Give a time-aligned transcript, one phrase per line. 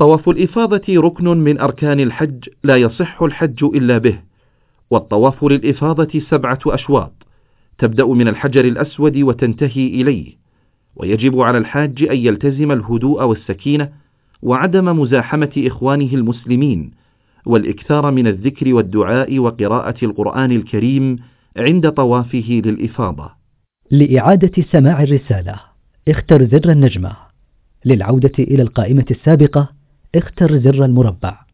[0.00, 4.18] طواف الإفاضة ركن من أركان الحج لا يصح الحج إلا به.
[4.90, 7.12] والطواف للإفاضة سبعة أشواط
[7.78, 10.36] تبدأ من الحجر الأسود وتنتهي إليه.
[10.96, 13.88] ويجب على الحاج أن يلتزم الهدوء والسكينة
[14.42, 16.90] وعدم مزاحمة إخوانه المسلمين
[17.46, 21.16] والإكثار من الذكر والدعاء وقراءة القرآن الكريم
[21.56, 23.30] عند طوافه للإفاضة.
[23.90, 25.60] لإعادة سماع الرسالة
[26.08, 27.16] اختر زر النجمة.
[27.84, 29.79] للعودة إلى القائمة السابقة
[30.14, 31.49] اختر زر المربع.